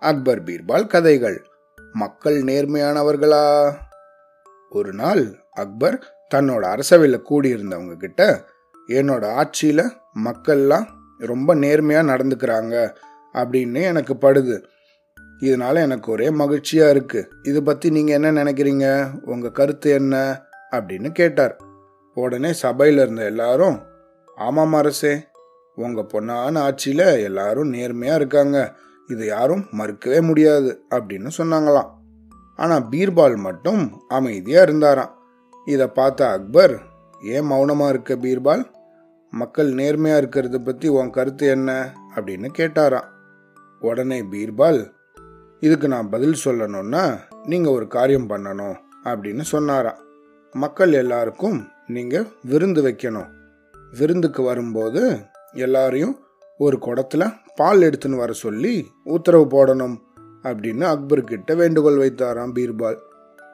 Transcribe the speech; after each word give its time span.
அக்பர் 0.00 0.44
பீர்பால் 0.44 0.86
கதைகள். 0.86 1.46
மக்கள் 1.92 2.42
நேர்மையானவர்களா? 2.42 3.72
ஒரு 4.70 4.92
நாள் 4.92 5.24
அக்பர் 5.50 6.26
தன்னோட 6.34 6.64
அரசவையில் 6.64 7.22
கூடியிருந்தவங்க 7.30 7.96
கிட்ட 7.96 8.44
என்னோட 8.88 9.26
ஆட்சியில் 9.26 9.92
மக்கள்லாம் 10.24 10.86
ரொம்ப 11.18 11.54
நேர்மையாக 11.54 12.16
நடந்துக்கிறாங்க 12.16 12.94
அப்படின்னு 13.32 13.82
எனக்கு 13.82 14.14
படுது. 14.14 14.62
இதனால 15.40 15.74
எனக்கு 15.74 16.12
ஒரே 16.12 16.30
மகிழ்ச்சியாக 16.30 16.90
இருக்கு. 16.90 17.28
இதை 17.42 17.60
பற்றி 17.60 17.90
நீங்கள் 17.90 18.22
என்ன 18.22 18.44
நினைக்கிறீங்க? 18.44 19.10
உங்கள் 19.24 19.52
கருத்து 19.52 19.90
என்ன? 19.90 20.42
அப்படின்னு 20.70 21.12
கேட்டார். 21.12 21.56
உடனே 22.14 22.52
சபையில் 22.52 23.02
இருந்த 23.02 23.24
எல்லாரும் 23.24 23.82
ஆமாம் 24.36 24.72
அரசே 24.72 25.26
உங்கள் 25.74 26.06
பொண்ணான 26.12 26.58
ஆட்சியில் 26.58 27.06
எல்லாரும் 27.06 27.68
நேர்மையாக 27.68 28.18
இருக்காங்க. 28.18 28.74
இதை 29.06 29.26
யாரும் 29.26 29.64
மறுக்கவே 29.72 30.22
முடியாது 30.22 30.84
அப்படின்னு 30.90 31.30
சொன்னாங்களாம். 31.38 31.90
ஆனால் 32.56 32.88
பீர்பால் 32.90 33.36
மட்டும் 33.36 34.02
அமைதியாக 34.08 34.66
இருந்தாராம். 34.70 35.18
இதை 35.64 35.86
பார்த்த 35.86 36.28
அக்பர் 36.28 36.82
ஏன் 37.22 37.44
மௌனமாக 37.44 37.90
இருக்க 37.90 38.14
பீர்பால்? 38.14 38.64
மக்கள் 39.30 39.72
நேர்மையாக 39.72 40.22
இருக்கிறத 40.22 40.58
பற்றி 40.58 40.88
உன் 40.88 41.10
கருத்து 41.10 41.48
என்ன? 41.48 41.94
அப்படின்னு 42.14 42.48
கேட்டாராம். 42.58 43.08
உடனே 43.80 44.22
பீர்பால் 44.22 44.94
இதுக்கு 45.60 45.88
நான் 45.88 46.10
பதில் 46.10 46.36
சொல்லணும்னா 46.44 47.20
நீங்கள் 47.44 47.72
ஒரு 47.72 47.86
காரியம் 47.88 48.28
பண்ணணும் 48.30 48.76
அப்படின்னு 49.04 49.40
சொன்னாராம். 49.40 49.98
மக்கள் 50.52 50.92
எல்லாருக்கும் 50.92 51.68
நீங்கள் 51.86 52.26
விருந்து 52.42 52.82
வைக்கணும். 52.82 53.28
விருந்துக்கு 53.98 54.42
வரும்போது 54.42 55.18
எல்லாரையும் 55.52 56.18
ஒரு 56.58 56.78
குடத்துல 56.80 57.32
பால் 57.54 57.80
எடுத்துன்னு 57.80 58.16
வர 58.16 58.32
சொல்லி 58.32 58.90
உத்தரவு 59.04 59.44
போடணும் 59.44 59.96
அப்படின்னு 60.42 60.82
அக்பர் 60.82 61.20
கிட்ட 61.20 61.54
வேண்டுகோள் 61.54 61.96
வைத்தாராம் 61.96 62.54
பீர்பால். 62.54 62.98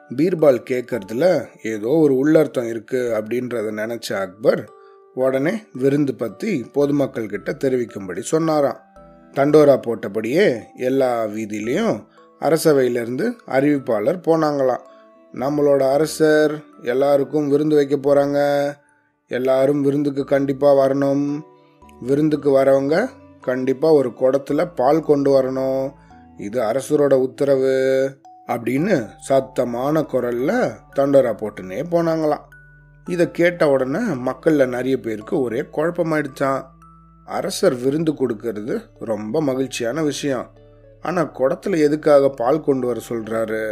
பீர்பால் 0.09 0.63
கேட்கறதுல 0.69 1.45
ஏதோ 1.63 1.87
ஒரு 1.87 2.17
உள்ளர்த்தம் 2.17 2.67
இருக்கு 2.67 2.97
அப்படின்றத 2.97 3.71
நினைச்ச 3.71 4.13
அக்பர் 4.13 4.69
உடனே 5.13 5.63
விருந்து 5.73 6.15
பத்தி 6.15 6.69
பொதுமக்கள் 6.73 7.25
கிட்ட 7.25 7.53
தெரிவிக்கும்படி 7.53 8.21
சொன்னாராம். 8.21 8.79
தண்டோரா 9.31 9.79
போட்டபடியே 9.87 10.59
எல்லா 10.75 11.25
வீதியிலையும் 11.25 12.05
அரசவையிலிருந்து 12.39 13.31
அறிவிப்பாளர் 13.47 14.21
போனாங்களாம். 14.27 14.85
நம்மளோட 15.33 15.91
அரசர் 15.91 16.63
எல்லாருக்கும் 16.81 17.49
விருந்து 17.49 17.75
வைக்க 17.75 17.95
போறாங்க. 17.95 18.37
எல்லாரும் 19.27 19.81
விருந்துக்கு 19.81 20.25
கண்டிப்பா 20.25 20.73
வரணும். 20.73 21.41
விருந்துக்கு 22.05 22.49
வரவங்க 22.57 22.95
கண்டிப்பா 23.41 23.91
ஒரு 23.91 24.09
குடத்துல 24.09 24.61
பால் 24.75 25.01
கொண்டு 25.01 25.29
வரணும். 25.31 25.91
இது 26.37 26.59
அரசரோட 26.61 27.13
உத்தரவு 27.13 27.73
அப்படின்னு 28.47 28.95
சத்தமான 29.29 30.01
குரல்ல 30.11 30.51
தண்டோரா 30.95 31.31
போட்டுனே 31.41 31.79
போனாங்களாம். 31.91 32.45
இதை 33.09 33.31
கேட்ட 33.31 33.69
உடனே 33.69 33.99
மக்கள்ல 33.99 34.67
நிறைய 34.67 34.99
பேருக்கு 34.99 35.41
ஒரே 35.41 35.61
குழப்பமாயிடுச்சான் 35.61 36.61
அரசர் 37.25 37.75
விருந்து 37.75 38.13
கொடுக்கறது 38.13 38.75
ரொம்ப 38.99 39.41
மகிழ்ச்சியான 39.41 40.03
விஷயம். 40.03 40.47
ஆனா 41.01 41.21
குடத்துல 41.39 41.77
எதுக்காக 41.77 42.29
பால் 42.29 42.61
கொண்டு 42.61 42.87
வர 42.87 42.99
சொல்றாரு 43.09 43.63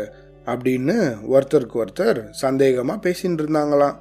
அப்படின்னு 0.46 0.96
ஒருத்தருக்கு 1.34 1.78
ஒருத்தர் 1.84 2.20
சந்தேகமா 2.42 2.96
பேசிட்டு 3.06 3.44
இருந்தாங்களாம். 3.44 3.96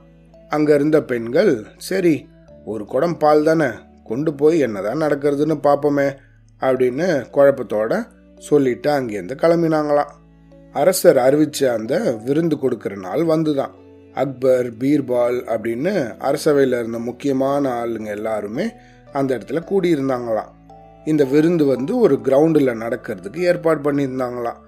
அங்க 0.49 0.75
இருந்த 0.75 0.99
பெண்கள் 1.03 1.53
சரி 1.77 2.29
ஒரு 2.65 2.85
குடம் 2.85 3.17
பால் 3.17 3.45
தானே 3.45 3.71
கொண்டு 4.11 4.31
போய் 4.35 4.59
என்னதான் 4.59 5.03
நடக்கிறதுன்னு 5.03 5.57
பார்ப்போமே 5.67 6.07
அப்படின்னு 6.61 7.07
குழப்பத்தோட 7.35 7.93
சொல்லிட்டு 8.39 8.89
அங்கேருந்து 8.91 9.35
கிளம்பினாங்களாம். 9.43 10.13
அரசர் 10.73 11.21
அறிவிச்ச 11.27 11.59
அந்த 11.77 11.95
விருந்து 12.25 12.57
கொடுக்குற 12.57 12.95
நாள் 12.99 13.23
வந்துதான். 13.33 13.75
அக்பர் 14.15 14.69
பீர்பால் 14.73 15.39
அப்படின்னு 15.55 15.95
அரசவையில் 16.21 16.79
இருந்த 16.79 16.99
முக்கியமான 16.99 17.65
ஆளுங்க 17.83 18.07
எல்லாருமே 18.07 18.67
அந்த 19.13 19.39
இடத்துல 19.39 19.61
கூடியிருந்தாங்களாம். 19.71 20.51
இந்த 21.05 21.25
விருந்து 21.25 21.65
வந்து 21.65 21.93
ஒரு 21.99 22.17
கிரவுண்டில் 22.25 22.73
நடக்கிறதுக்கு 22.85 23.41
ஏற்பாடு 23.51 23.81
பண்ணியிருந்தாங்களாம். 23.83 24.61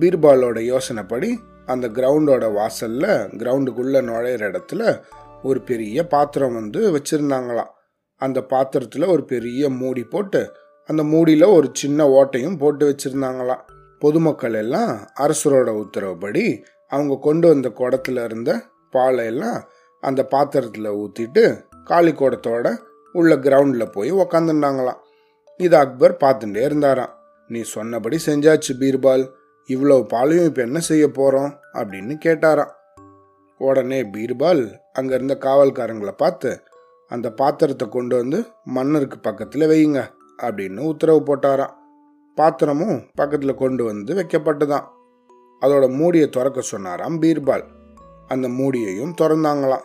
பீர்பாலோட 0.00 0.58
யோசனைப்படி 0.72 1.30
அந்த 1.66 1.88
கிரவுண்டோட 1.88 2.46
வாசல்ல 2.58 3.06
கிரவுண்டுக்குள்ளே 3.40 4.00
நுழையிற 4.08 4.44
இடத்துல 4.50 4.82
ஒரு 5.42 5.60
பெரிய 5.60 6.06
பாத்திரம் 6.06 6.54
வந்து 6.54 6.80
வச்சுருந்தாங்களாம். 6.94 7.72
அந்த 8.20 8.38
பாத்திரத்தில் 8.42 9.06
ஒரு 9.06 9.24
பெரிய 9.24 9.70
மூடி 9.70 10.04
போட்டு 10.04 10.42
அந்த 10.88 11.02
மூடியில் 11.04 11.46
ஒரு 11.48 11.68
சின்ன 11.72 12.06
ஓட்டையும் 12.08 12.58
போட்டு 12.58 12.84
வச்சுருந்தாங்களாம் 12.90 13.64
பொதுமக்கள் 13.98 14.54
எல்லாம் 14.54 14.92
அரசரோட 15.20 15.68
உத்தரவுப்படி 15.82 16.44
அவங்க 16.92 17.18
கொண்டு 17.20 17.46
வந்த 17.48 17.68
குடத்துல 17.68 18.24
இருந்த 18.24 18.50
பாலை 18.90 19.24
எல்லாம் 19.24 19.58
அந்த 20.02 20.20
பாத்திரத்தில் 20.24 20.90
ஊற்றிட்டு 20.92 21.44
காளி 21.84 22.12
குடத்தோட 22.12 22.66
உள்ள 23.14 23.36
கிரவுண்டில் 23.36 23.92
போய் 23.92 24.12
உக்காந்துருந்தாங்களாம் 24.12 25.02
இது 25.60 25.76
அக்பர் 25.76 26.14
பார்த்துட்டே 26.20 26.62
இருந்தாராம். 26.62 27.12
நீ 27.50 27.60
சொன்னபடி 27.60 28.16
செஞ்சாச்சு 28.26 28.72
பீர்பால். 28.80 29.24
இவ்வளவு 29.68 30.02
பாலையும் 30.06 30.44
இப்போ 30.44 30.62
என்ன 30.62 30.78
செய்ய 30.80 31.08
போகிறோம் 31.08 31.52
அப்படின்னு 31.72 32.14
கேட்டாராம். 32.24 32.72
உடனே 33.60 34.00
பீர்பால் 34.02 34.62
அங்கே 34.92 35.14
இருந்த 35.14 35.34
காவல்காரங்களை 35.40 36.14
பார்த்து 36.16 36.50
அந்த 37.08 37.32
பாத்திரத்தை 37.32 37.88
கொண்டு 37.88 38.16
வந்து 38.16 38.46
மன்னருக்கு 38.64 39.18
பக்கத்தில் 39.18 39.60
வையுங்க 39.60 40.04
அப்படின்னு 40.42 40.78
உத்தரவு 40.78 41.22
போட்டாராம். 41.26 41.72
பாத்திரமும் 42.34 43.02
பக்கத்தில் 43.14 43.54
கொண்டு 43.54 43.84
வந்து 43.84 44.14
வைக்கப்பட்டுதான். 44.14 44.84
அதோட 45.60 45.96
மூடியை 45.96 46.28
திறக்க 46.28 46.60
சொன்னாராம் 46.60 47.22
பீர்பால். 47.22 47.64
அந்த 48.26 48.48
மூடியையும் 48.48 49.14
திறந்தாங்களாம். 49.20 49.82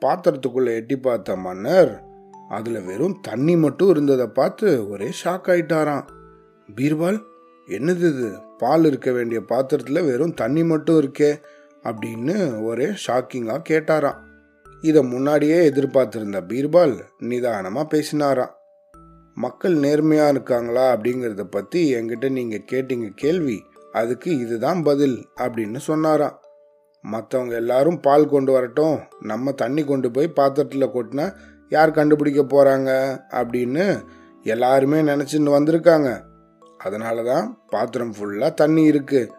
பாத்திரத்துக்குள்ளே 0.00 0.74
எட்டி 0.74 0.96
பார்த்த 0.96 1.36
மன்னர் 1.36 2.04
அதில் 2.48 2.84
வெறும் 2.84 3.20
தண்ணி 3.20 3.56
மட்டும் 3.56 3.88
இருந்ததை 3.88 4.26
பார்த்து 4.26 4.88
ஒரே 4.88 5.08
ஷாக் 5.24 5.48
ஆயிட்டாராம். 5.48 6.06
பீர்பால் 6.74 7.20
என்னது 7.66 7.96
இது? 7.96 8.38
பால் 8.58 8.84
இருக்க 8.84 9.12
வேண்டிய 9.12 9.40
பாத்திரத்தில் 9.40 10.02
வெறும் 10.02 10.34
தண்ணி 10.34 10.64
மட்டும் 10.64 11.00
இருக்கே 11.00 11.40
அப்படின்னு 11.82 12.64
ஒரே 12.64 12.86
ஷாக்கிங்காக 12.86 13.62
கேட்டாராம். 13.68 14.30
இதை 14.82 15.02
முன்னாடியே 15.02 15.64
எதிர்பார்த்திருந்த 15.64 16.40
பீர்பால் 16.40 16.94
நிதானமாக 17.18 17.86
பேசினாராம். 17.92 18.52
மக்கள் 19.34 19.74
நேர்மையாக 19.74 20.30
இருக்காங்களா 20.30 20.84
அப்படிங்கிறத 20.94 21.44
பற்றி 21.44 21.94
என்கிட்ட 21.94 22.28
நீங்கள் 22.28 22.64
கேட்டீங்க 22.72 23.08
கேள்வி. 23.14 23.58
அதுக்கு 23.92 24.38
இதுதான் 24.38 24.82
பதில் 24.82 25.16
அப்படின்னு 25.40 25.76
சொன்னாராம். 25.76 26.36
மற்றவங்க 27.04 27.54
எல்லாரும் 27.54 28.00
பால் 28.00 28.28
கொண்டு 28.28 28.52
வரட்டும். 28.52 28.96
நம்ம 29.20 29.52
தண்ணி 29.52 29.84
கொண்டு 29.84 30.10
போய் 30.10 30.28
பாத்திரத்தில் 30.28 30.94
கொட்டினா 30.96 31.26
யார் 31.68 31.90
கண்டுபிடிக்க 31.90 32.42
போகிறாங்க 32.42 32.90
அப்படின்னு 33.40 33.84
எல்லாருமே 34.42 34.98
நினச்சின்னு 35.02 35.56
வந்திருக்காங்க. 35.58 36.10
அதனால 36.78 37.22
தான் 37.22 37.46
பாத்திரம் 37.68 38.14
ஃபுல்லாக 38.18 38.54
தண்ணி 38.54 38.90
இருக்குது 38.90 39.30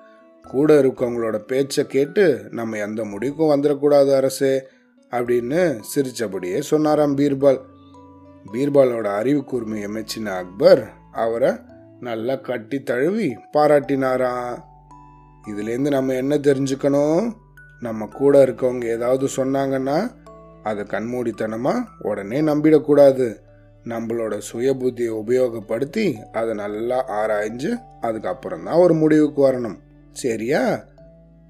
கூட 0.46 0.82
இருக்கவங்களோட 0.82 1.38
பேச்சை 1.38 1.84
கேட்டு 1.88 2.26
நம்ம 2.52 2.78
எந்த 2.78 3.04
முடிவுக்கும் 3.04 3.54
வந்துடக்கூடாது 3.54 4.12
அரசே. 4.16 4.54
அப்படின்னு 5.14 5.80
சிரித்தபடியே 5.80 6.62
சொன்னாராம் 6.62 7.18
பீர்பால். 7.18 7.60
பீர்பாலோட 8.54 9.06
அறிவு 9.06 9.40
கூர்மையை 9.40 9.88
மெச்சின 9.88 10.26
அக்பர் 10.26 10.92
அவரை 11.12 11.52
நல்லா 12.00 12.36
கட்டி 12.36 12.84
தழுவி 12.84 13.38
பாராட்டினாராம். 13.54 14.58
இதுலேருந்து 15.48 15.90
நம்ம 15.90 16.14
என்ன 16.14 16.38
தெரிஞ்சுக்கணும்? 16.38 17.34
நம்ம 17.80 18.06
கூட 18.06 18.46
இருக்கவங்க 18.46 18.84
ஏதாவது 18.84 19.30
சொன்னாங்கன்னா 19.36 20.12
அதை 20.64 20.84
கண்மூடித்தனமாக 20.84 21.86
உடனே 22.00 22.42
நம்பிடக்கூடாது. 22.42 23.36
நம்மளோட 23.84 24.38
சுய 24.38 24.76
புத்தியை 24.76 25.10
உபயோகப்படுத்தி 25.10 26.14
அதை 26.32 26.54
நல்லா 26.54 27.06
ஆராய்ஞ்சு 27.08 27.72
அதுக்கப்புறம் 28.02 28.64
தான் 28.64 28.76
ஒரு 28.76 28.94
முடிவுக்கு 28.94 29.48
வரணும். 29.48 29.78
சரியா? 30.12 30.84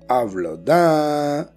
அவ்வளோதான். 0.08 1.48